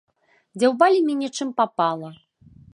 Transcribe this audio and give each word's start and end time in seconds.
Дзяўбалі 0.63 1.05
мяне 1.11 1.29
чым 1.39 1.53
папала. 1.63 2.09